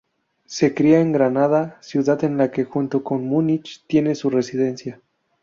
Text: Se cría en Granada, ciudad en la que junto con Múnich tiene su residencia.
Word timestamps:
Se 0.47 0.73
cría 0.73 0.99
en 0.99 1.11
Granada, 1.11 1.77
ciudad 1.81 2.23
en 2.23 2.35
la 2.35 2.49
que 2.49 2.63
junto 2.63 3.03
con 3.03 3.23
Múnich 3.23 3.83
tiene 3.85 4.15
su 4.15 4.31
residencia. 4.31 4.99